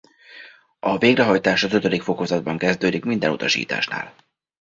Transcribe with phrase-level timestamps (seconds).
[0.79, 4.15] A végrehajtás az ötödik fokozatban kezdődik minden utasításnál.